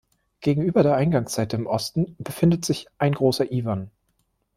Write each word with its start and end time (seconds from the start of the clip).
Gegenüber 0.39 0.81
der 0.81 0.95
Eingangsseite 0.95 1.57
im 1.57 1.67
Osten 1.67 2.15
befindet 2.17 2.65
sich 2.65 2.87
ein 2.97 3.13
großer 3.13 3.51
Iwan. 3.51 3.91